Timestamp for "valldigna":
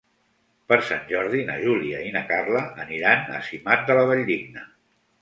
4.15-4.69